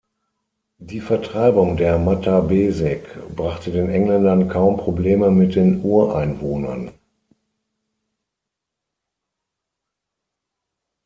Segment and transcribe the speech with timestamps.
[0.79, 3.03] Die Vertreibung der Mattabesic
[3.35, 6.91] brachte den Engländern kaum Probleme mit den Ureinwohnern.